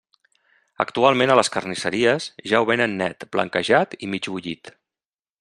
Actualment 0.85 1.33
a 1.33 1.35
les 1.39 1.51
carnisseries 1.55 2.27
ja 2.53 2.63
ho 2.63 2.67
venen 2.71 2.97
net, 3.03 3.27
blanquejat 3.37 3.95
i 4.01 4.11
mig 4.15 4.33
bullit. 4.39 4.75